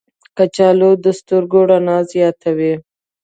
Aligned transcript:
کچالو 0.37 0.89
د 1.03 1.05
سترګو 1.19 1.59
رڼا 1.69 1.97
زیاتوي. 2.11 2.73